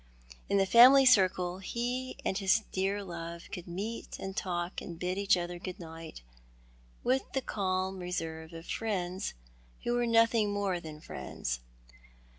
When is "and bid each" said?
4.81-5.37